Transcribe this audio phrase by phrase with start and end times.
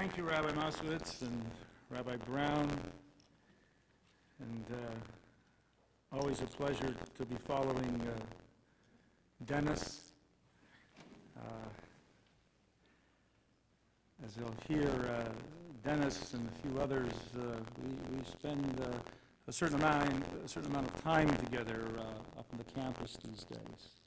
[0.00, 1.44] Thank you, Rabbi Moskowitz and
[1.90, 2.70] Rabbi Brown.
[4.38, 8.12] And uh, always a pleasure to be following uh,
[9.44, 10.12] Dennis.
[11.36, 11.40] Uh,
[14.24, 15.32] as you'll hear, uh,
[15.82, 18.96] Dennis and a few others, uh, we, we spend uh,
[19.48, 21.82] a certain amount, a certain amount of time together
[22.38, 23.98] up on the campus these days.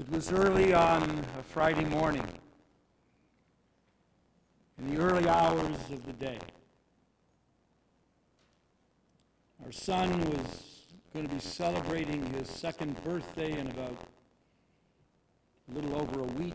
[0.00, 1.02] It was early on
[1.38, 2.26] a Friday morning,
[4.78, 6.38] in the early hours of the day.
[9.62, 14.08] Our son was going to be celebrating his second birthday in about
[15.70, 16.54] a little over a week.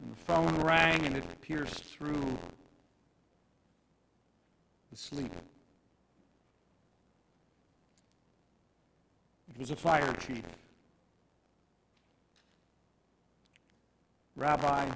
[0.00, 2.38] And the phone rang and it pierced through
[4.90, 5.32] the sleep.
[9.56, 10.42] It was a fire chief.
[14.36, 14.90] Rabbi,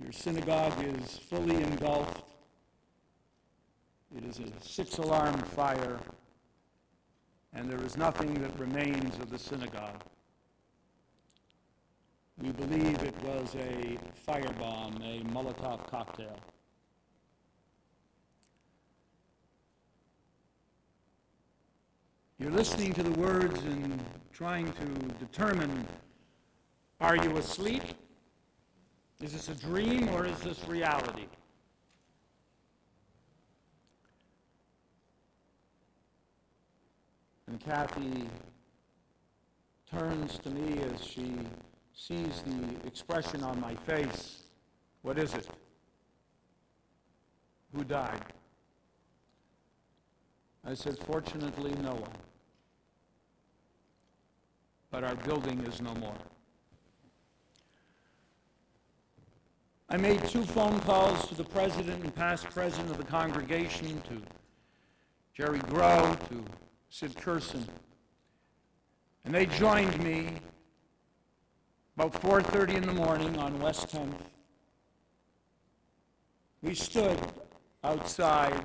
[0.00, 2.22] your synagogue is fully engulfed.
[4.16, 5.98] It is a six alarm fire,
[7.52, 10.00] and there is nothing that remains of the synagogue.
[12.40, 16.38] We believe it was a firebomb, a Molotov cocktail.
[22.42, 24.84] You're listening to the words and trying to
[25.24, 25.86] determine
[27.00, 27.84] are you asleep?
[29.20, 31.26] Is this a dream or is this reality?
[37.46, 38.24] And Kathy
[39.88, 41.32] turns to me as she
[41.94, 44.42] sees the expression on my face.
[45.02, 45.46] What is it?
[47.72, 48.24] Who died?
[50.66, 52.31] I said, Fortunately, no one.
[54.92, 56.14] But our building is no more.
[59.88, 64.22] I made two phone calls to the president and past president of the congregation, to
[65.34, 66.44] Jerry Grow, to
[66.90, 67.66] Sid Curson.
[69.24, 70.28] And they joined me
[71.96, 74.14] about 4.30 in the morning on West 10th.
[76.60, 77.18] We stood
[77.82, 78.62] outside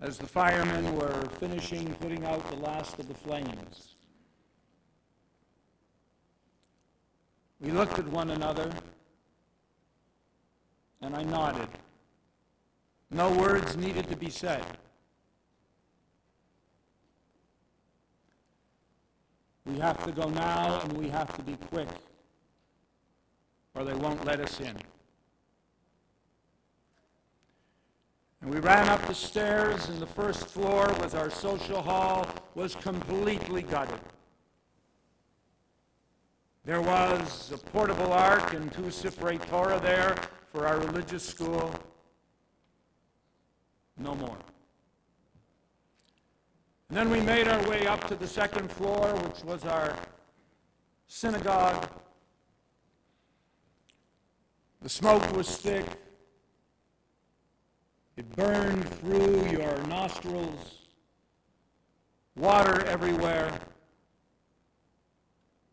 [0.00, 3.96] as the firemen were finishing putting out the last of the flames.
[7.60, 8.70] We looked at one another,
[11.02, 11.68] and I nodded.
[13.10, 14.64] No words needed to be said.
[19.66, 21.88] We have to go now, and we have to be quick,
[23.74, 24.76] or they won't let us in.
[28.40, 32.74] And we ran up the stairs, and the first floor was our social hall, was
[32.74, 34.00] completely gutted.
[36.64, 40.16] There was a portable ark and two Sifrei Torah there
[40.52, 41.74] for our religious school.
[43.96, 44.36] No more.
[46.88, 49.96] And then we made our way up to the second floor, which was our
[51.06, 51.88] synagogue.
[54.82, 55.86] The smoke was thick.
[58.16, 60.78] It burned through your nostrils,
[62.36, 63.52] water everywhere.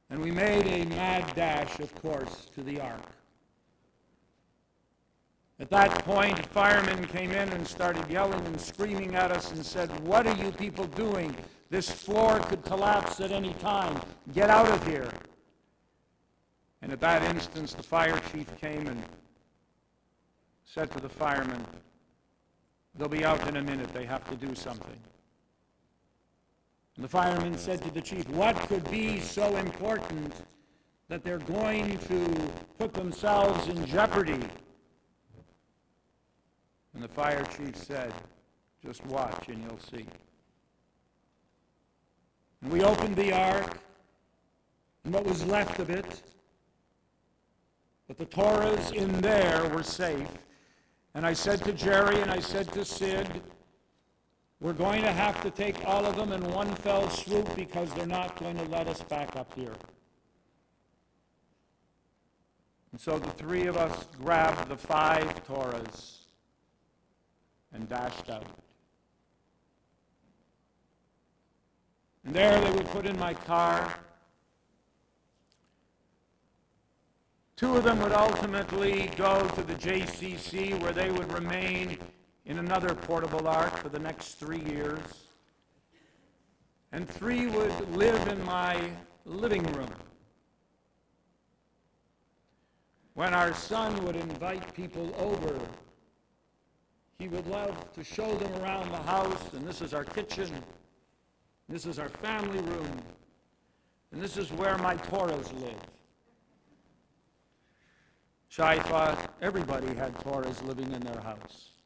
[0.09, 3.01] And we made a mad dash, of course, to the ark.
[5.59, 9.89] At that point, firemen came in and started yelling and screaming at us and said,
[10.05, 11.35] What are you people doing?
[11.69, 13.99] This floor could collapse at any time.
[14.33, 15.11] Get out of here.
[16.81, 19.03] And at that instance, the fire chief came and
[20.63, 21.65] said to the firemen,
[22.95, 23.91] They'll be out in a minute.
[23.93, 24.97] They have to do something.
[26.97, 30.33] And the fireman said to the chief, What could be so important
[31.09, 34.39] that they're going to put themselves in jeopardy?
[36.95, 38.11] And the fire chief said,
[38.83, 40.07] Just watch and you'll see.
[42.63, 43.77] And we opened the ark
[45.05, 46.23] and what was left of it.
[48.07, 50.31] But the Torahs in there were safe.
[51.13, 53.41] And I said to Jerry and I said to Sid,
[54.59, 58.07] we're going to have to take all of them in one fell swoop because they're
[58.07, 59.75] not going to let us back up here.
[62.91, 66.21] And so the three of us grabbed the five Torahs
[67.71, 68.47] and dashed out.
[72.25, 73.93] And there they were put in my car.
[77.55, 81.97] Two of them would ultimately go to the JCC where they would remain
[82.47, 84.99] in another portable ark for the next three years.
[86.93, 88.89] and three would live in my
[89.25, 89.89] living room.
[93.13, 95.59] When our son would invite people over,
[97.19, 100.49] he would love to show them around the house, and this is our kitchen,
[101.67, 103.01] this is our family room,
[104.13, 105.81] and this is where my Torahs live.
[108.47, 111.76] Shai thought everybody had Torahs living in their house.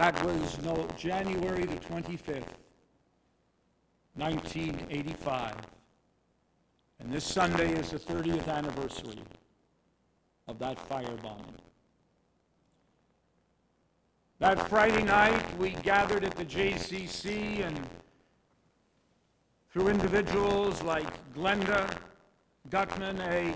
[0.00, 2.54] That was no, January the 25th,
[4.14, 5.56] 1985.
[7.00, 9.22] And this Sunday is the 30th anniversary
[10.48, 11.60] of that firebombing.
[14.38, 17.78] That Friday night, we gathered at the JCC and
[19.70, 21.94] through individuals like Glenda
[22.70, 23.54] Gutman, a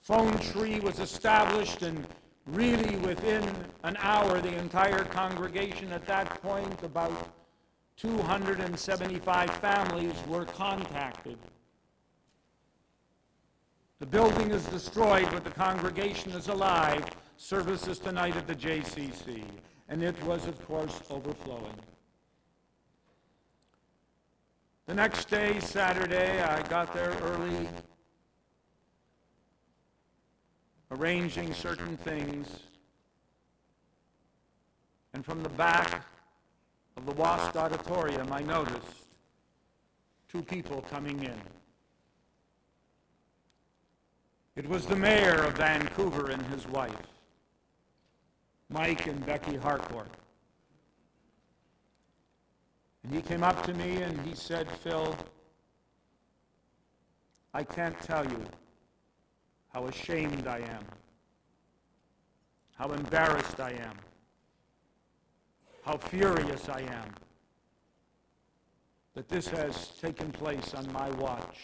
[0.00, 2.04] phone tree was established and
[2.46, 3.48] really within
[3.84, 7.32] an hour, the entire congregation at that point, about
[7.96, 11.38] 275 families were contacted.
[14.00, 17.04] The building is destroyed, but the congregation is alive.
[17.36, 19.42] Services tonight at the JCC.
[19.88, 21.74] And it was, of course, overflowing.
[24.86, 27.68] The next day, Saturday, I got there early,
[30.94, 32.48] arranging certain things.
[35.12, 36.02] And from the back
[36.96, 39.06] of the Wosk auditorium, I noticed
[40.28, 41.40] two people coming in.
[44.56, 47.06] It was the mayor of Vancouver and his wife,
[48.68, 50.10] Mike and Becky Harcourt.
[53.02, 55.16] And he came up to me and he said, Phil,
[57.52, 58.44] I can't tell you
[59.74, 60.84] how ashamed I am,
[62.76, 63.96] how embarrassed I am,
[65.84, 67.10] how furious I am
[69.14, 71.58] that this has taken place on my watch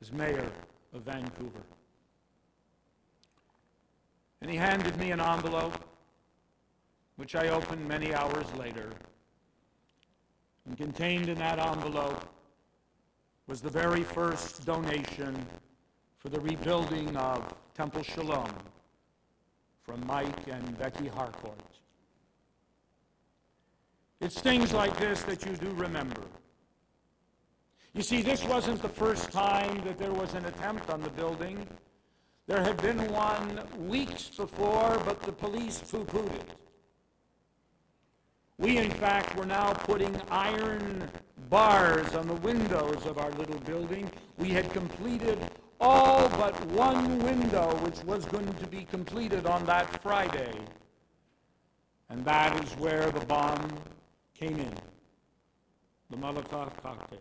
[0.00, 0.50] as mayor
[0.92, 1.62] of Vancouver.
[4.40, 5.84] And he handed me an envelope,
[7.16, 8.90] which I opened many hours later.
[10.66, 12.24] And contained in that envelope
[13.46, 15.46] was the very first donation
[16.24, 18.50] for the rebuilding of Temple Sholom
[19.82, 21.60] from Mike and Becky Harcourt.
[24.22, 26.22] It's things like this that you do remember.
[27.92, 31.66] You see, this wasn't the first time that there was an attempt on the building.
[32.46, 36.54] There had been one weeks before, but the police poo-pooed it.
[38.56, 41.10] We, in fact, were now putting iron
[41.50, 44.10] bars on the windows of our little building.
[44.38, 45.38] We had completed
[45.80, 50.52] all but one window, which was going to be completed on that Friday.
[52.10, 53.78] And that is where the bomb
[54.34, 54.74] came in,
[56.10, 57.18] the Molotov cocktail.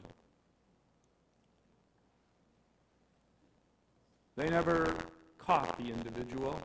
[4.36, 4.96] They never
[5.38, 6.60] caught the individual.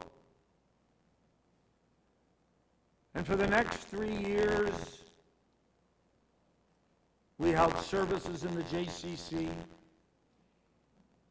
[3.14, 5.02] And for the next three years,
[7.38, 9.49] we held services in the JCC.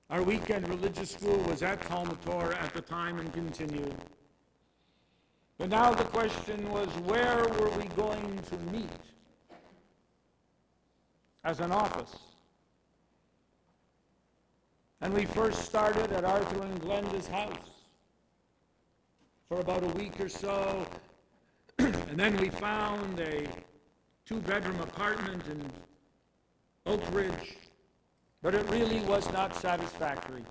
[0.09, 3.93] Our weekend religious school was at Talmud Torah at the time and continued.
[5.57, 8.89] But now the question was, where were we going to meet
[11.43, 12.15] as an office?
[15.01, 17.69] And we first started at Arthur and Glenda's house
[19.49, 20.85] for about a week or so.
[21.79, 23.45] and then we found a
[24.25, 25.69] two-bedroom apartment in
[26.85, 27.57] Oak Ridge,
[28.47, 30.41] but it really was not satisfactory.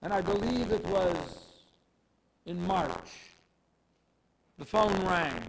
[0.00, 1.16] And I believe it was
[2.46, 3.10] in March.
[4.58, 5.42] The phone rang.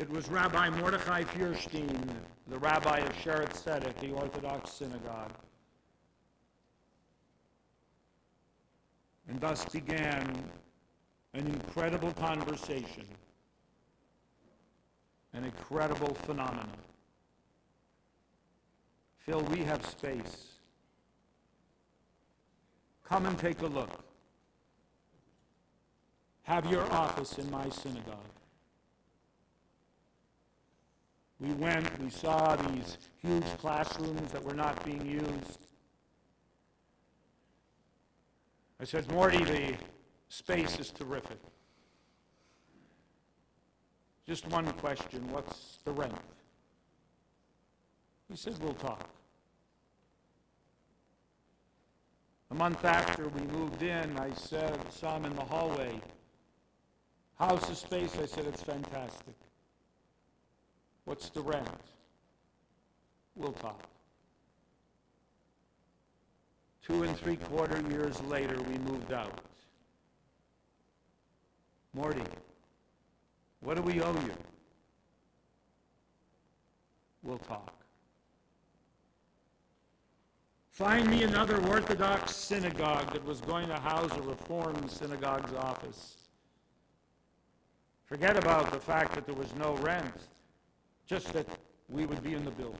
[0.00, 2.10] It was Rabbi Mordechai Feuerstein,
[2.48, 5.34] the rabbi of Schara Tzedeck, the Orthodox synagogue.
[9.28, 10.42] And thus began
[11.34, 13.06] an incredible conversation,
[15.34, 16.68] an incredible phenomenon.
[19.18, 20.48] Phil, we have space.
[23.04, 24.02] Come and take a look.
[26.42, 28.16] Have your office in my synagogue.
[31.38, 35.58] We went, we saw these huge classrooms that were not being used.
[38.80, 39.74] I said, Morty, the
[40.28, 41.38] space is terrific.
[44.26, 46.14] Just one question, what's the rent?
[48.30, 49.08] He said, we'll talk.
[52.50, 56.00] A month after we moved in, I said, saw him in the hallway.
[57.38, 59.34] House of space, I said, it's fantastic.
[61.04, 61.68] What's the rent?
[63.34, 63.82] We'll talk.
[66.86, 69.40] Two and three quarter years later, we moved out.
[71.94, 72.22] Morty,
[73.62, 74.32] what do we owe you?
[77.22, 77.72] We'll talk.
[80.70, 86.16] Find me another Orthodox synagogue that was going to house a Reformed synagogue's office.
[88.06, 90.14] Forget about the fact that there was no rent,
[91.06, 91.46] just that
[91.88, 92.78] we would be in the building.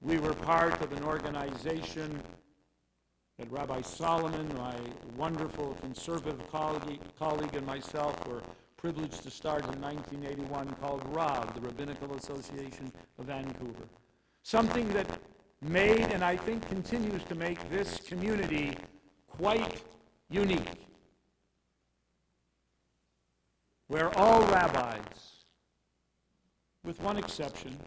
[0.00, 2.20] We were part of an organization
[3.38, 4.74] that Rabbi Solomon, my
[5.16, 8.42] wonderful conservative colleague, and myself were
[8.76, 13.84] privileged to start in 1981 called RAV, the Rabbinical Association of Vancouver.
[14.42, 15.06] Something that
[15.62, 18.76] made and I think continues to make this community
[19.28, 19.82] quite
[20.30, 20.72] unique.
[23.86, 25.44] Where all rabbis,
[26.84, 27.78] with one exception,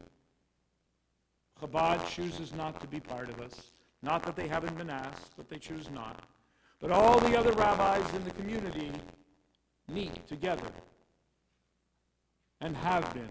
[1.61, 3.71] Chabad chooses not to be part of us.
[4.03, 6.23] Not that they haven't been asked, but they choose not.
[6.79, 8.91] But all the other rabbis in the community
[9.87, 10.71] meet together
[12.61, 13.29] and have been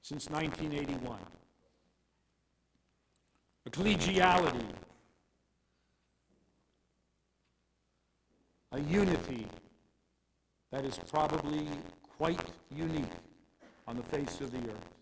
[0.00, 1.18] since 1981.
[3.66, 4.66] A collegiality,
[8.72, 9.46] a unity
[10.70, 11.66] that is probably
[12.16, 12.40] quite
[12.74, 13.04] unique
[13.88, 14.95] on the face of the earth.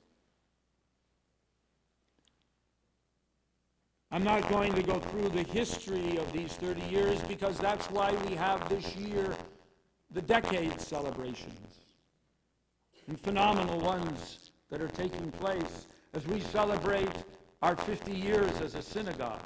[4.15, 8.13] I'm not going to go through the history of these 30 years because that's why
[8.29, 9.37] we have this year
[10.13, 11.81] the decade celebrations
[13.09, 17.11] and phenomenal ones that are taking place as we celebrate
[17.61, 19.43] our 50 years as a synagogue.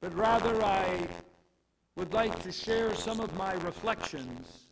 [0.00, 1.06] But rather, I
[1.94, 4.62] would like to share some of my reflections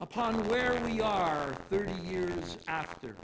[0.00, 3.14] upon where we are 30 years after.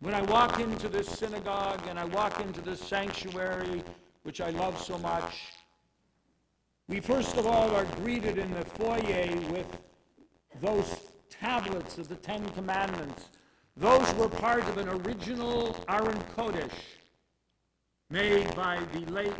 [0.00, 3.82] When I walk into this synagogue and I walk into this sanctuary,
[4.22, 5.54] which I love so much,
[6.86, 9.66] we first of all are greeted in the foyer with
[10.60, 13.28] those tablets of the Ten Commandments.
[13.76, 16.70] Those were part of an original Aron Kodesh
[18.08, 19.34] made by the late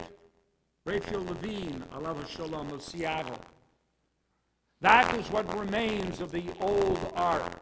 [0.85, 3.41] Raphael Levine, alav shalom, of Seattle.
[4.81, 7.61] That is what remains of the old ark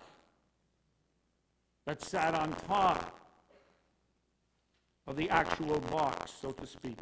[1.87, 3.19] that sat on top
[5.07, 6.99] of the actual box, so to speak.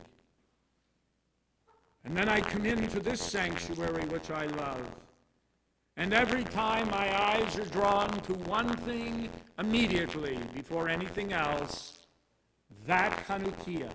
[2.04, 4.86] And then I come into this sanctuary, which I love.
[5.96, 12.06] And every time my eyes are drawn to one thing immediately before anything else,
[12.86, 13.92] that Chanukiah.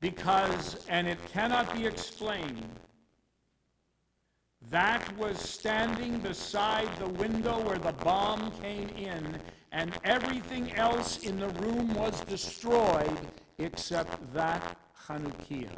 [0.00, 2.68] Because, and it cannot be explained,
[4.70, 9.40] that was standing beside the window where the bomb came in,
[9.72, 13.18] and everything else in the room was destroyed
[13.58, 15.68] except that Chanukiah.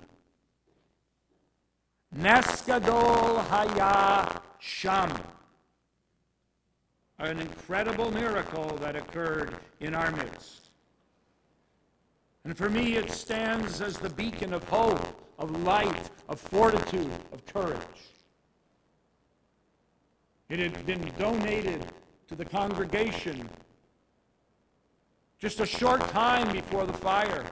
[2.12, 5.12] Nes Gadol Haya Sham.
[7.18, 10.70] An incredible miracle that occurred in our midst.
[12.44, 17.44] And for me, it stands as the beacon of hope, of light, of fortitude, of
[17.46, 17.80] courage.
[20.48, 21.84] It had been donated
[22.28, 23.48] to the congregation
[25.38, 27.44] just a short time before the fire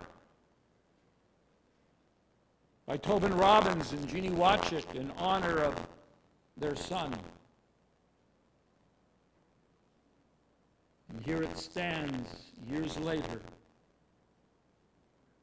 [2.86, 5.74] by Tobin Robbins and Jeannie Watchett in honor of
[6.56, 7.14] their son.
[11.10, 12.28] And here it stands
[12.68, 13.40] years later,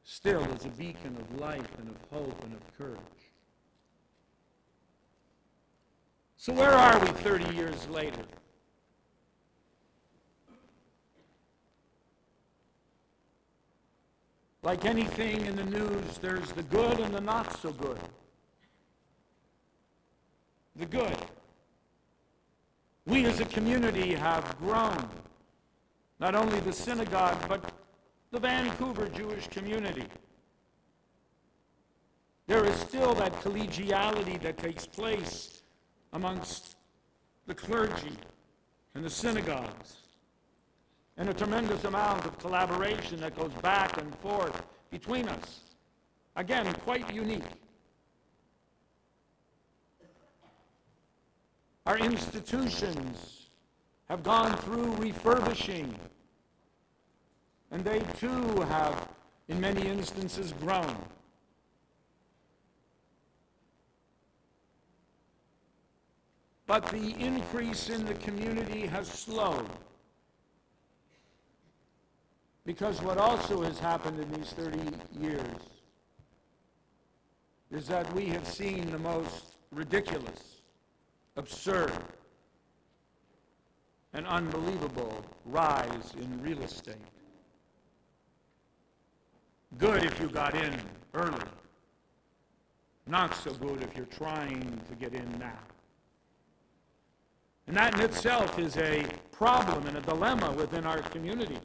[0.04, 2.98] still as a beacon of life and of hope and of courage.
[6.42, 8.24] So, where are we 30 years later?
[14.64, 18.00] Like anything in the news, there's the good and the not so good.
[20.74, 21.16] The good.
[23.06, 25.08] We as a community have grown.
[26.18, 27.72] Not only the synagogue, but
[28.32, 30.06] the Vancouver Jewish community.
[32.48, 35.61] There is still that collegiality that takes place
[36.12, 36.76] amongst
[37.46, 38.12] the clergy
[38.94, 39.96] and the synagogues,
[41.16, 45.60] and a tremendous amount of collaboration that goes back and forth between us.
[46.36, 47.42] Again, quite unique.
[51.84, 53.48] Our institutions
[54.08, 55.98] have gone through refurbishing,
[57.70, 59.08] and they too have,
[59.48, 60.96] in many instances, grown.
[66.72, 69.68] But the increase in the community has slowed.
[72.64, 74.78] Because what also has happened in these 30
[75.20, 75.58] years
[77.70, 80.62] is that we have seen the most ridiculous,
[81.36, 81.92] absurd,
[84.14, 86.96] and unbelievable rise in real estate.
[89.76, 90.74] Good if you got in
[91.12, 91.50] early.
[93.06, 95.58] Not so good if you're trying to get in now.
[97.66, 101.58] And that in itself is a problem and a dilemma within our community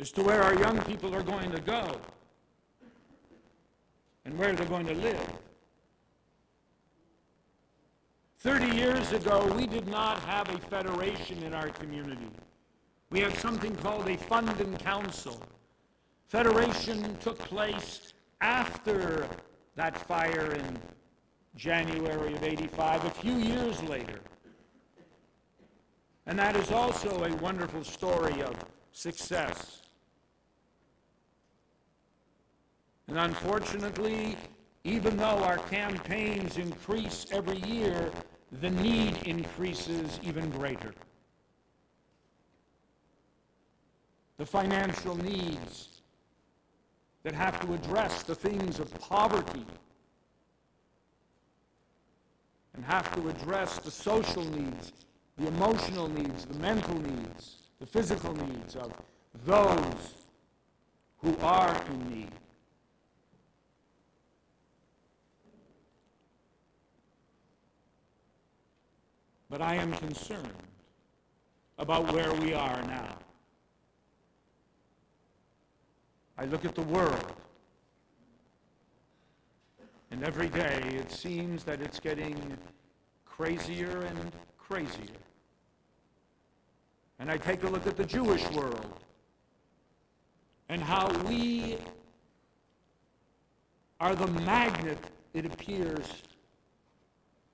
[0.00, 1.96] as to where our young people are going to go
[4.24, 5.32] and where they're going to live.
[8.38, 12.28] 30 years ago, we did not have a federation in our community.
[13.10, 15.40] We had something called a Funding Council.
[16.26, 19.26] Federation took place after
[19.76, 20.78] that fire in
[21.56, 24.20] January of 85, a few years later.
[26.26, 28.56] And that is also a wonderful story of
[28.92, 29.82] success.
[33.08, 34.36] And unfortunately,
[34.84, 38.10] even though our campaigns increase every year,
[38.60, 40.94] the need increases even greater.
[44.38, 46.00] The financial needs
[47.22, 49.64] that have to address the things of poverty
[52.74, 54.92] and have to address the social needs,
[55.38, 58.92] the emotional needs, the mental needs, the physical needs of
[59.44, 60.14] those
[61.18, 62.30] who are in need.
[69.48, 70.48] But I am concerned
[71.78, 73.16] about where we are now.
[76.36, 77.32] I look at the world,
[80.14, 82.56] and every day it seems that it's getting
[83.24, 85.18] crazier and crazier.
[87.18, 89.00] And I take a look at the Jewish world
[90.68, 91.78] and how we
[93.98, 94.98] are the magnet,
[95.32, 96.22] it appears,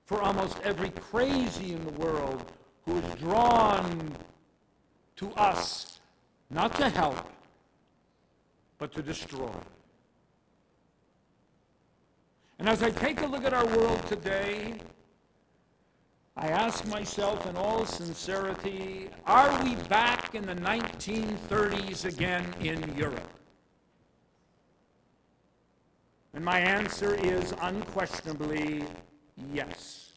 [0.05, 2.45] for almost every crazy in the world
[2.85, 4.13] who is drawn
[5.15, 5.99] to us
[6.51, 7.27] not to help,
[8.77, 9.49] but to destroy.
[12.61, 14.75] And as I take a look at our world today,
[16.37, 23.27] I ask myself in all sincerity, are we back in the 1930s again in Europe?
[26.35, 28.83] And my answer is unquestionably
[29.51, 30.11] yes.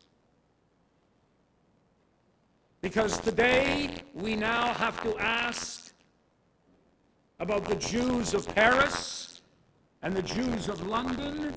[2.83, 5.95] Because today we now have to ask
[7.41, 9.41] about the Jews of Paris
[10.03, 11.55] and the Jews of London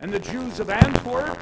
[0.00, 1.38] and the Jews of Antwerp,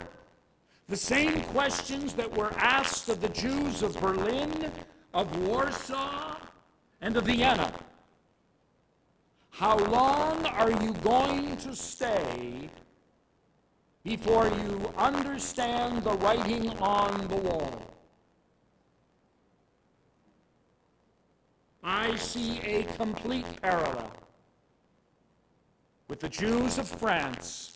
[0.89, 4.71] the same questions that were asked of the Jews of Berlin,
[5.13, 6.37] of Warsaw,
[7.01, 7.73] and of Vienna.
[9.51, 12.71] How long are you going to stay
[14.05, 17.91] before you understand the writing on the wall.
[21.83, 24.13] I see a complete parallel
[26.09, 27.74] with the Jews of France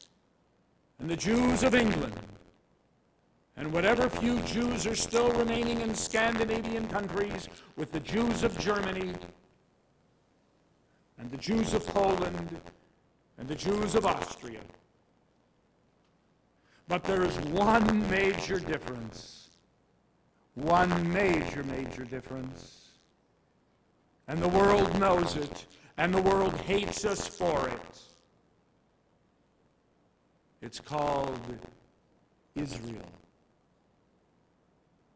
[0.99, 2.15] and the Jews of England
[3.57, 9.13] and whatever few Jews are still remaining in Scandinavian countries with the Jews of Germany
[11.19, 12.61] and the Jews of Poland
[13.37, 14.61] and the Jews of Austria.
[16.87, 19.51] But there is one major difference.
[20.55, 22.89] One major, major difference.
[24.27, 28.01] And the world knows it, and the world hates us for it.
[30.61, 31.41] It's called
[32.55, 33.13] Israel.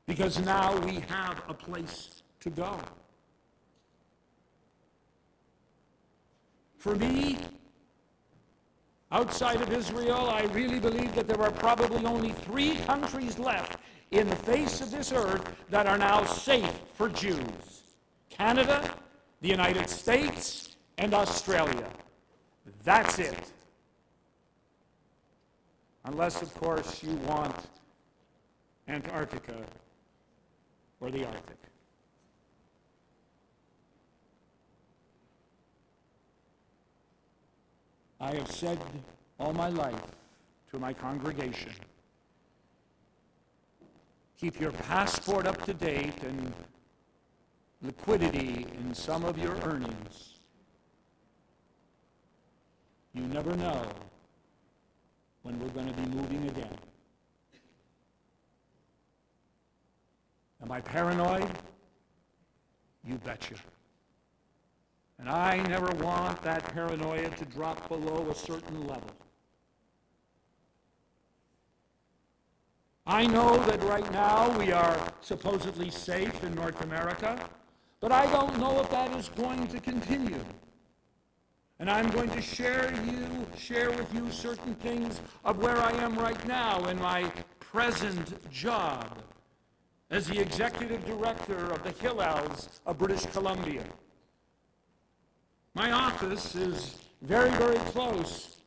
[0.07, 2.78] Because now we have a place to go.
[6.78, 7.38] For me,
[9.12, 13.78] Outside of Israel, I really believe that there are probably only three countries left
[14.11, 17.83] in the face of this earth that are now safe for Jews
[18.31, 18.94] Canada,
[19.42, 21.90] the United States, and Australia.
[22.85, 23.52] That's it.
[26.05, 27.55] Unless, of course, you want
[28.88, 29.57] Antarctica
[31.01, 31.57] or the Arctic.
[38.21, 38.79] I have said
[39.38, 40.03] all my life
[40.71, 41.73] to my congregation
[44.43, 46.53] keep your passport up to date and
[47.81, 50.41] liquidity in some of your earnings.
[53.15, 53.87] You never know
[55.42, 56.76] when we're going to be moving again.
[60.62, 61.48] Am I paranoid?
[63.05, 63.57] You betcha.
[65.18, 69.11] And I never want that paranoia to drop below a certain level.
[73.07, 77.48] I know that right now we are supposedly safe in North America,
[78.00, 80.44] but I don't know if that is going to continue.
[81.83, 86.16] And I'm going to share you, share with you certain things of where I am
[86.16, 87.25] right now in my
[87.59, 89.18] present job
[90.09, 93.83] as the executive director of the Hillels of British Columbia.
[95.75, 98.59] My office is very, very close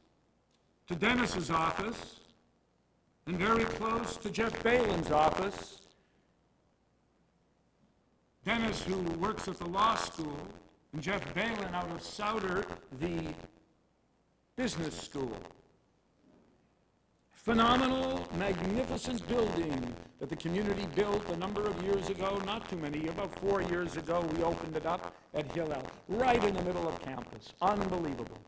[0.88, 2.20] to Dennis's office
[3.28, 5.84] and very close to Jeff Balin's office.
[8.44, 10.38] Dennis, who works at the law school,
[10.96, 12.66] and Jeff Balin out of Sauder,
[13.02, 13.22] the
[14.56, 15.38] business school.
[17.34, 23.10] Phenomenal, magnificent building that the community built a number of years ago, not too many,
[23.10, 27.02] about four years ago, we opened it up at Hillel, right in the middle of
[27.02, 27.52] campus.
[27.62, 28.40] Unbelievable.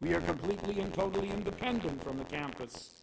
[0.00, 3.01] We are completely and totally independent from the campus.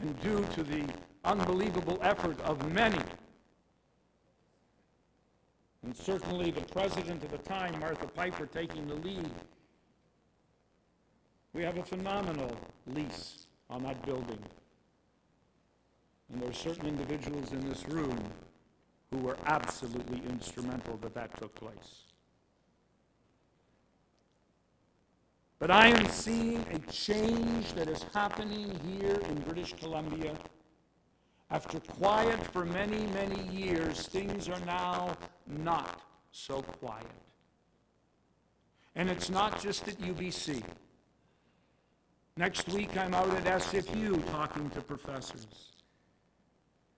[0.00, 0.84] And due to the
[1.24, 3.02] unbelievable effort of many,
[5.82, 9.30] and certainly the president at the time, Martha Piper, taking the lead,
[11.52, 12.54] we have a phenomenal
[12.86, 14.38] lease on that building.
[16.32, 18.18] And there are certain individuals in this room
[19.10, 22.09] who were absolutely instrumental that that took place.
[25.60, 30.32] But I am seeing a change that is happening here in British Columbia.
[31.50, 36.00] After quiet for many, many years, things are now not
[36.32, 37.04] so quiet.
[38.94, 40.62] And it's not just at UBC.
[42.38, 45.72] Next week, I'm out at SFU talking to professors.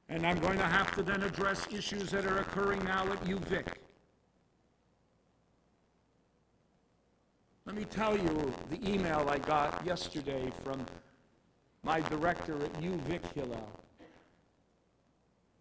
[0.09, 3.67] And I'm going to have to then address issues that are occurring now at UVic.
[7.73, 10.85] Let me tell you the email I got yesterday from
[11.83, 13.67] my director at UVic Hillel.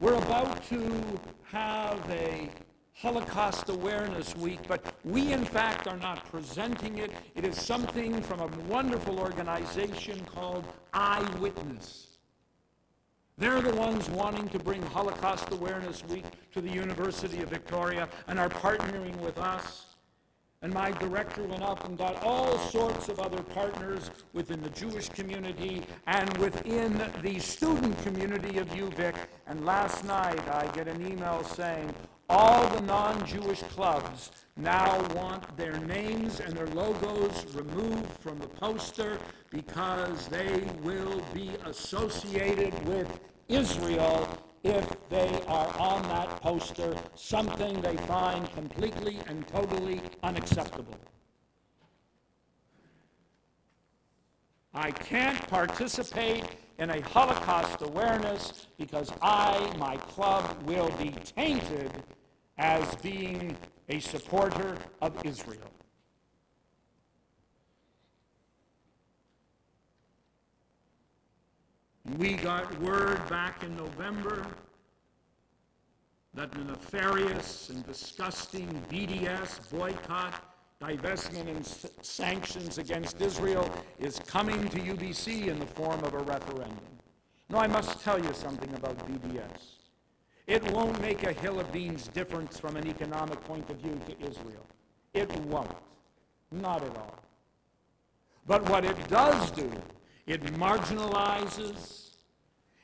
[0.02, 2.50] We're about to have a
[2.96, 7.12] Holocaust Awareness Week, but we in fact are not presenting it.
[7.34, 12.18] It is something from a wonderful organization called Eyewitness.
[13.38, 18.38] They're the ones wanting to bring Holocaust Awareness Week to the University of Victoria and
[18.38, 19.91] are partnering with us.
[20.64, 25.10] And my director went up and got all sorts of other partners within the Jewish
[25.10, 29.16] community and within the student community of UVic.
[29.48, 31.92] And last night I get an email saying,
[32.30, 39.18] all the non-Jewish clubs now want their names and their logos removed from the poster
[39.50, 43.20] because they will be associated with
[43.50, 44.30] Israel
[44.64, 50.98] if they are on that poster, something they find completely and totally unacceptable.
[54.74, 56.46] I can't participate
[56.78, 61.92] in a Holocaust awareness because I, my club, will be tainted
[62.58, 63.58] as being
[63.90, 65.70] a supporter of Israel.
[72.18, 74.46] We got word back in November
[76.34, 80.44] that the nefarious and disgusting BDS boycott,
[80.82, 83.70] divestment, and sanctions against Israel
[84.00, 86.80] is coming to UBC in the form of a referendum.
[87.50, 89.76] Now, I must tell you something about BDS.
[90.48, 94.28] It won't make a hill of beans difference from an economic point of view to
[94.28, 94.66] Israel.
[95.14, 95.76] It won't.
[96.52, 97.20] Not at all.
[98.48, 99.72] But what it does do,
[100.32, 102.12] it marginalizes,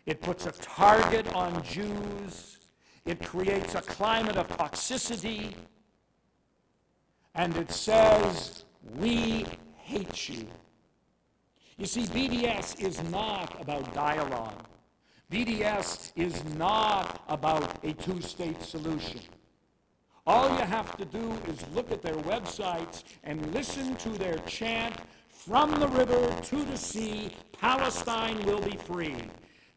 [0.06, 2.58] it puts a target on Jews,
[3.06, 5.54] it creates a climate of toxicity,
[7.36, 8.66] and it says,
[9.00, 9.46] we
[9.78, 10.46] hate you.
[11.78, 14.66] You see, BDS is not about dialogue.
[15.32, 19.22] BDS is not about a two-state solution.
[20.26, 24.96] All you have to do is look at their websites and listen to their chant,
[25.48, 29.16] from the river to the sea, Palestine will be free.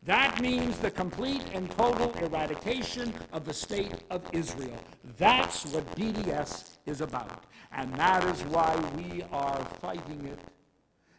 [0.03, 4.83] That means the complete and total eradication of the state of Israel.
[5.17, 7.45] That's what BDS is about.
[7.71, 10.41] And that is why we are fighting it.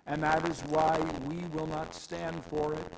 [0.05, 2.93] And that is why we will not stand for it.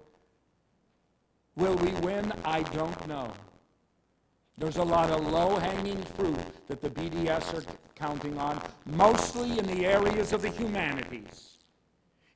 [1.55, 2.33] Will we win?
[2.43, 3.31] I don't know.
[4.57, 6.37] There's a lot of low-hanging fruit
[6.67, 7.63] that the BDS are
[7.95, 11.57] counting on, mostly in the areas of the humanities,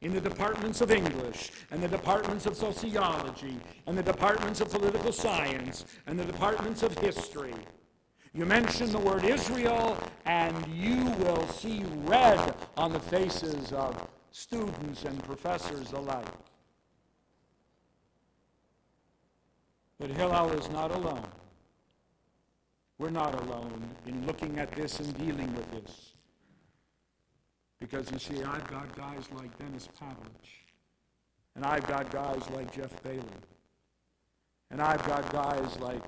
[0.02, 5.12] in the departments of English, and the departments of sociology, and the departments of political
[5.12, 7.54] science, and the departments of history.
[8.34, 15.06] You mention the word Israel, and you will see red on the faces of students
[15.06, 16.26] and professors alike.
[20.00, 21.26] But Hillel is not alone.
[23.00, 26.14] We're not alone in looking at this and dealing with this.
[27.80, 30.66] Because you see, I've got guys like Dennis Pavlich,
[31.56, 33.22] and I've got guys like Jeff Bailey,
[34.72, 36.02] and I've got guys like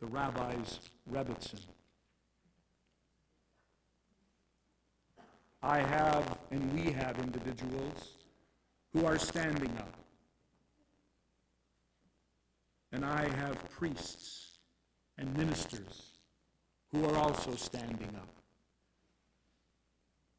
[0.00, 0.80] the rabbis
[1.12, 1.60] Rebbitzin.
[5.62, 8.16] I have and we have individuals
[8.92, 9.94] who are standing up.
[12.92, 14.43] And I have priests
[15.18, 16.12] and ministers
[16.92, 18.28] who are also standing up.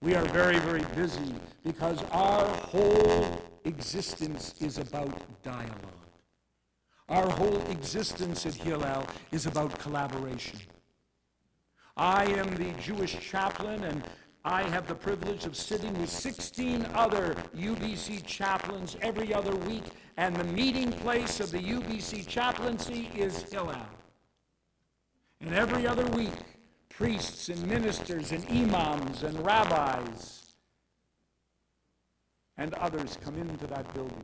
[0.01, 1.33] We are very, very busy
[1.63, 6.05] because our whole existence is about dialogue.
[7.09, 10.59] Our whole existence at Hillel is about collaboration.
[11.97, 14.03] I am the Jewish chaplain, and
[14.43, 19.83] I have the privilege of sitting with 16 other UBC chaplains every other week,
[20.17, 23.87] and the meeting place of the UBC chaplaincy is Hillel.
[25.45, 26.33] And every other week,
[26.89, 30.53] priests and ministers and imams and rabbis
[32.57, 34.23] and others come into that building.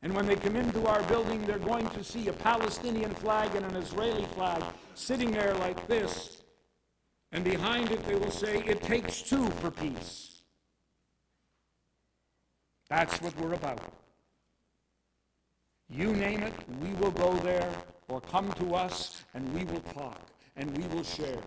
[0.00, 3.66] And when they come into our building, they're going to see a Palestinian flag and
[3.66, 4.62] an Israeli flag
[4.94, 6.42] sitting there like this.
[7.32, 10.40] And behind it, they will say, It takes two for peace.
[12.88, 13.82] That's what we're about.
[15.90, 17.70] You name it, we will go there
[18.08, 20.20] or come to us and we will talk
[20.56, 21.38] and we will share.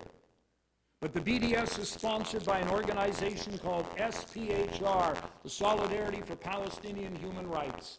[1.02, 7.50] But the BDS is sponsored by an organization called SPHR, the Solidarity for Palestinian Human
[7.50, 7.98] Rights.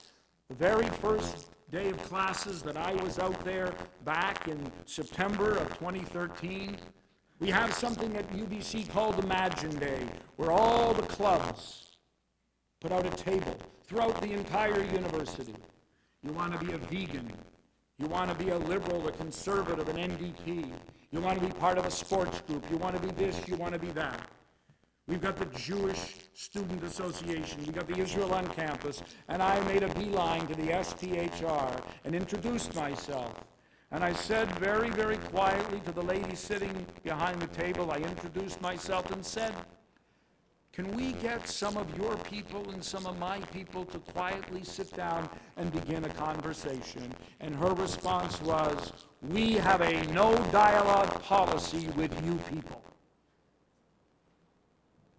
[0.49, 5.69] The very first day of classes that I was out there back in September of
[5.79, 6.77] 2013,
[7.41, 11.97] we have something at UBC called Imagine Day, where all the clubs
[12.81, 15.57] put out a table throughout the entire university.
[16.23, 17.33] You want to be a vegan,
[18.03, 20.67] you want to be a liberal, a conservative, an NDP.
[21.13, 22.69] You want to be part of a sports group.
[22.69, 24.29] You want to be this, you want to be that.
[25.07, 27.61] We've got the Jewish Student Association.
[27.61, 29.05] We've got the Israel on campus.
[29.29, 33.45] And I made a beeline to the SPHR and introduced myself.
[33.93, 38.61] And I said very, very quietly to the lady sitting behind the table, I introduced
[38.61, 39.55] myself and said,
[40.73, 44.91] can we get some of your people and some of my people to quietly sit
[44.97, 47.13] down and begin a conversation?
[47.41, 52.83] And her response was, We have a no dialogue policy with you people.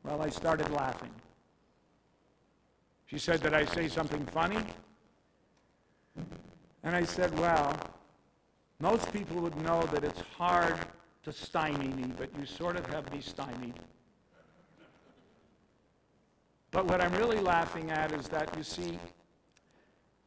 [0.04, 1.12] Well, I started laughing.
[3.06, 4.64] She said, Did I say something funny?
[6.84, 7.80] And I said, Well,
[8.80, 10.80] most people would know that it's hard
[11.24, 13.80] to stymie me, but you sort of have me stymied.
[16.74, 18.98] But what I'm really laughing at is that, you see,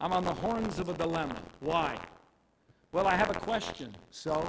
[0.00, 1.36] I'm on the horns of a dilemma.
[1.58, 1.98] Why?
[2.92, 3.94] Well, I have a question.
[4.10, 4.48] So,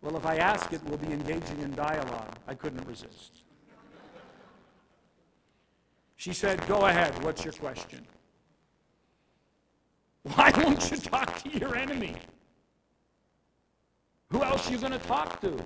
[0.00, 2.38] well, if I ask it, we'll be engaging in dialogue.
[2.48, 3.42] I couldn't resist.
[6.16, 7.22] She said, Go ahead.
[7.22, 8.06] What's your question?
[10.22, 12.16] Why won't you talk to your enemy?
[14.30, 15.62] Who else are you going to talk to?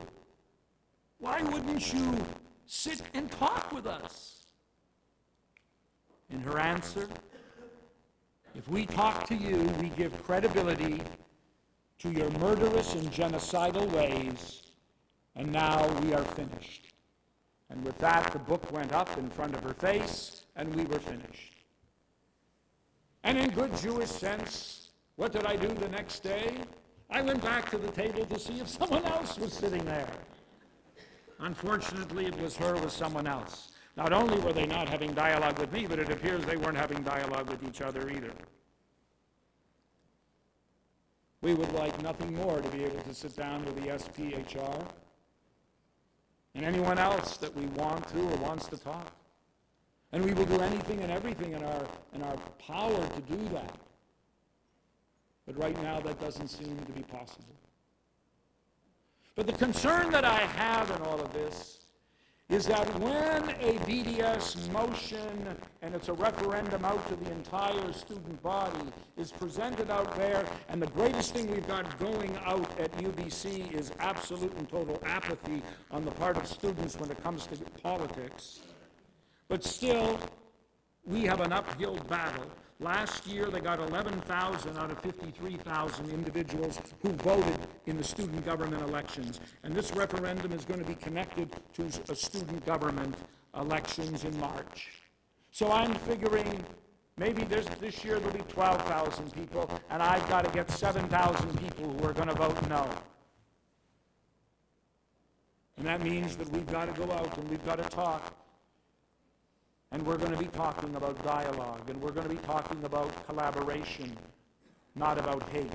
[1.20, 2.18] Why wouldn't you
[2.66, 4.37] sit and talk with us?
[6.30, 7.08] In her answer,
[8.54, 11.00] if we talk to you, we give credibility
[12.00, 14.62] to your murderous and genocidal ways,
[15.36, 16.92] and now we are finished.
[17.70, 20.98] And with that, the book went up in front of her face, and we were
[20.98, 21.54] finished.
[23.24, 26.54] And in good Jewish sense, what did I do the next day?
[27.10, 30.10] I went back to the table to see if someone else was sitting there.
[31.40, 33.72] Unfortunately, it was her with someone else.
[33.98, 37.02] Not only were they not having dialogue with me, but it appears they weren't having
[37.02, 38.30] dialogue with each other either.
[41.42, 44.86] We would like nothing more to be able to sit down with the SPHR
[46.54, 49.12] and anyone else that we want to or wants to talk.
[50.12, 51.84] And we will do anything and everything in our,
[52.14, 53.74] in our power to do that.
[55.44, 57.56] But right now, that doesn't seem to be possible.
[59.34, 61.77] But the concern that I have in all of this
[62.48, 65.46] is that when a BDS motion,
[65.82, 68.86] and it's a referendum out to the entire student body,
[69.18, 73.92] is presented out there, and the greatest thing we've got going out at UBC is
[73.98, 78.60] absolute and total apathy on the part of students when it comes to politics.
[79.48, 80.18] But still,
[81.04, 82.50] we have an uphill battle.
[82.80, 88.82] Last year, they got 11,000 out of 53,000 individuals who voted in the student government
[88.82, 89.40] elections.
[89.64, 93.16] And this referendum is going to be connected to student government
[93.56, 94.90] elections in March.
[95.50, 96.64] So I'm figuring
[97.16, 101.92] maybe this, this year there'll be 12,000 people, and I've got to get 7,000 people
[101.92, 102.88] who are going to vote no.
[105.78, 108.34] And that means that we've got to go out and we've got to talk
[109.92, 113.26] and we're going to be talking about dialogue, and we're going to be talking about
[113.26, 114.16] collaboration,
[114.94, 115.72] not about hate.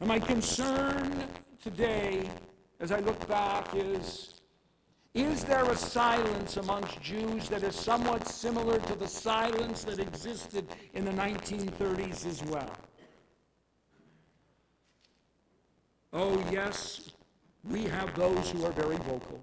[0.00, 1.24] And my concern
[1.62, 2.28] today,
[2.80, 4.34] as I look back, is
[5.14, 10.66] is there a silence amongst Jews that is somewhat similar to the silence that existed
[10.94, 12.70] in the 1930s as well?
[16.12, 17.10] Oh, yes,
[17.64, 19.40] we have those who are very vocal.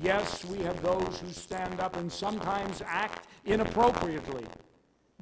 [0.00, 4.44] Yes, we have those who stand up and sometimes act inappropriately.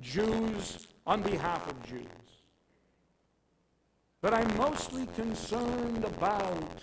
[0.01, 2.07] Jews on behalf of Jews.
[4.23, 6.79] But I'm mostly concerned about,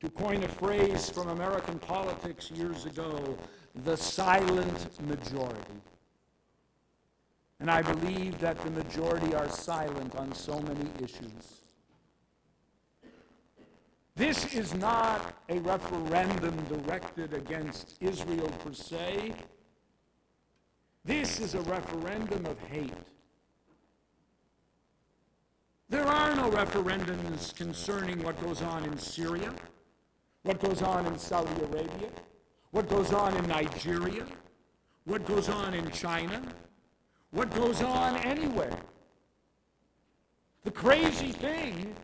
[0.00, 3.36] to coin a phrase from American politics years ago,
[3.84, 5.80] the silent majority.
[7.60, 11.61] And I believe that the majority are silent on so many issues.
[14.14, 19.32] This is not a referendum directed against Israel per se.
[21.04, 22.92] This is a referendum of hate.
[25.88, 29.52] There are no referendums concerning what goes on in Syria,
[30.42, 32.10] what goes on in Saudi Arabia,
[32.70, 34.26] what goes on in Nigeria,
[35.04, 36.40] what goes on in China,
[37.30, 38.76] what goes on anywhere.
[40.64, 41.94] The crazy thing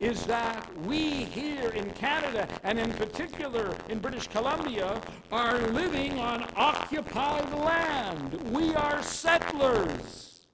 [0.00, 6.46] is that we here in Canada, and in particular in British Columbia, are living on
[6.56, 8.32] occupied land.
[8.52, 10.46] We are settlers.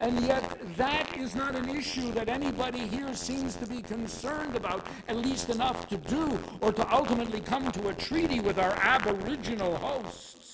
[0.00, 4.86] And yet, that is not an issue that anybody here seems to be concerned about,
[5.08, 9.74] at least enough to do, or to ultimately come to a treaty with our Aboriginal
[9.76, 10.45] hosts.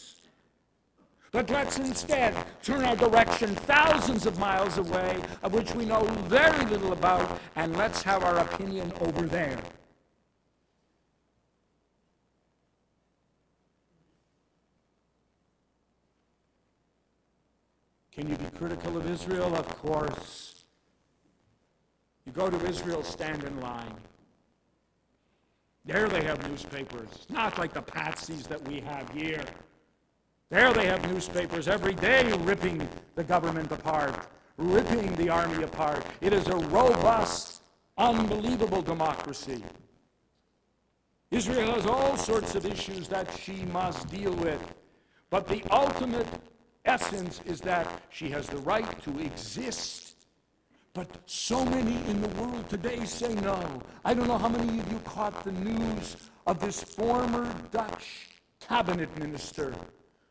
[1.33, 6.65] But let's instead turn our direction thousands of miles away, of which we know very
[6.67, 9.59] little about, and let's have our opinion over there.
[18.13, 19.57] Can you be critical of Israel?
[19.57, 20.65] Of course.
[22.27, 23.95] You go to Israel, stand in line.
[25.87, 29.43] There they have newspapers, not like the patsies that we have here.
[30.53, 34.27] There they have newspapers every day ripping the government apart,
[34.59, 36.05] ripping the army apart.
[36.21, 37.63] It is a robust,
[37.97, 39.65] unbelievable democracy.
[41.31, 44.63] Israel has all sorts of issues that she must deal with.
[45.31, 46.29] But the ultimate
[46.85, 50.17] essence is that she has the right to exist.
[50.93, 53.81] But so many in the world today say no.
[54.05, 58.29] I don't know how many of you caught the news of this former Dutch
[58.61, 59.75] cabinet minister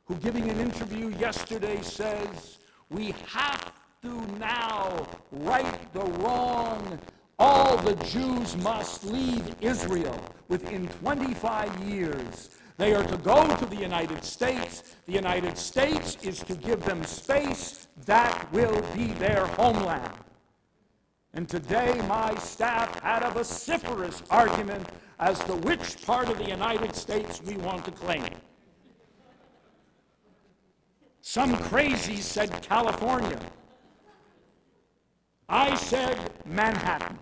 [0.05, 2.57] who, giving an interview yesterday, says,
[2.89, 6.99] We have to now right the wrong.
[7.39, 12.49] All the Jews must leave Israel within 25 years.
[12.77, 14.95] They are to go to the United States.
[15.05, 17.87] The United States is to give them space.
[18.05, 20.13] That will be their homeland.
[21.33, 26.95] And today, my staff had a vociferous argument as to which part of the United
[26.95, 28.25] States we want to claim.
[31.21, 33.39] Some crazy said California.
[35.47, 37.17] I said Manhattan.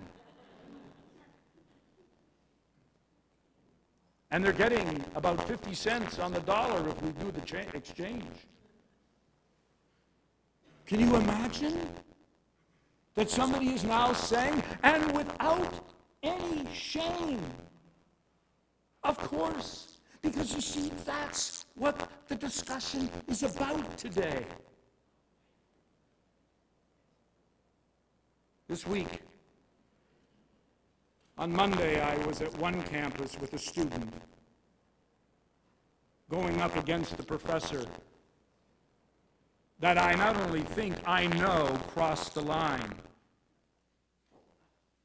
[4.31, 8.25] And they're getting about 50 cents on the dollar if we do the cha- exchange.
[10.85, 11.89] Can you imagine
[13.15, 15.73] that somebody is now saying, and without
[16.23, 17.41] any shame,
[19.03, 24.45] of course, because you see, that's what the discussion is about today.
[28.67, 29.21] This week,
[31.37, 34.13] on Monday, I was at one campus with a student.
[36.29, 37.83] going up against the professor
[39.79, 42.93] that I not only think I know crossed the line,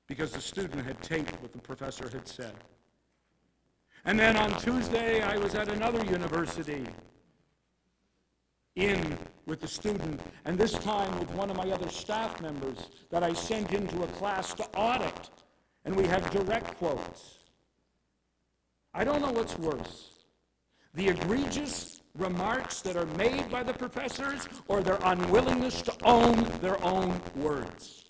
[0.07, 2.53] because the student had taped what the professor had said.
[4.05, 6.85] And then on Tuesday, I was at another university
[8.77, 13.23] in with the student, and this time with one of my other staff members that
[13.23, 15.31] I sent into a class to audit,
[15.85, 17.39] and we had direct quotes.
[18.93, 20.15] I don't know what's worse
[20.95, 26.83] the egregious remarks that are made by the professors or their unwillingness to own their
[26.85, 28.05] own words.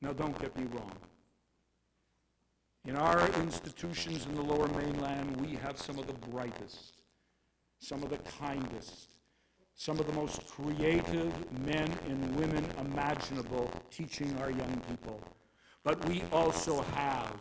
[0.00, 0.92] Now, don't get me wrong.
[2.84, 7.02] In our institutions in the lower mainland, we have some of the brightest,
[7.80, 9.14] some of the kindest,
[9.74, 11.32] some of the most creative
[11.64, 15.20] men and women imaginable teaching our young people.
[15.84, 17.36] But we also have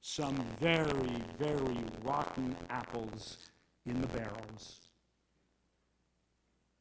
[0.00, 3.38] some very, very rotten apples
[3.86, 4.80] in the barrels.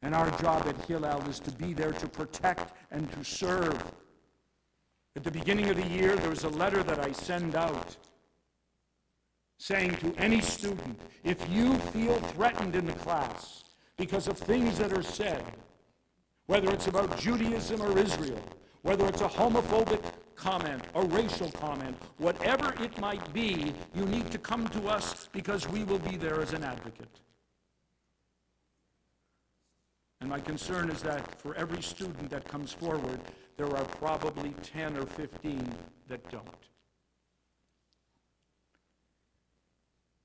[0.01, 3.83] And our job at Hillel is to be there to protect and to serve.
[5.15, 7.95] At the beginning of the year, there was a letter that I send out
[9.57, 13.63] saying to any student, if you feel threatened in the class
[13.97, 15.43] because of things that are said,
[16.47, 18.41] whether it's about Judaism or Israel,
[18.81, 20.03] whether it's a homophobic
[20.35, 25.67] comment, a racial comment, whatever it might be, you need to come to us because
[25.69, 27.21] we will be there as an advocate.
[30.19, 33.19] And my concern is that for every student that comes forward,
[33.57, 35.73] there are probably 10 or 15
[36.07, 36.47] that don't.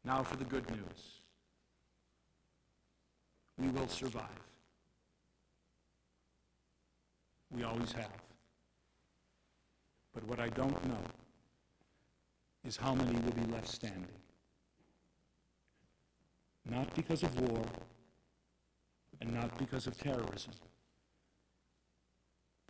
[0.05, 1.21] Now for the good news.
[3.59, 4.25] We will survive.
[7.55, 8.11] We always have.
[10.15, 11.05] But what I don't know
[12.65, 14.07] is how many will be left standing.
[16.69, 17.65] Not because of war
[19.21, 20.53] and not because of terrorism,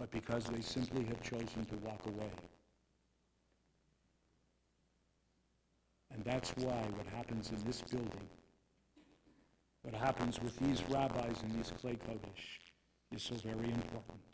[0.00, 2.30] but because they simply have chosen to walk away.
[6.10, 8.28] And that's why what happens in this building,
[9.82, 12.46] what happens with these rabbis and these klei kodesh,
[13.14, 14.24] is so very important.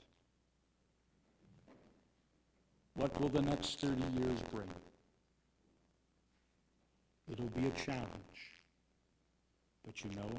[2.94, 4.70] What will the next 30 years bring?
[7.28, 8.40] It'll be a challenge.
[9.84, 10.30] But you know,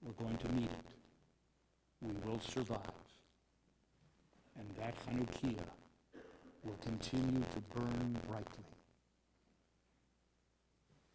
[0.00, 0.92] we're going to meet it.
[2.00, 3.07] We will survive.
[4.58, 5.56] And that Hanukkah
[6.64, 8.64] will continue to burn brightly.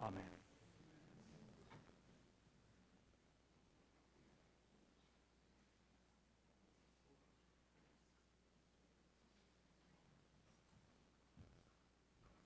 [0.01, 0.42] Amen.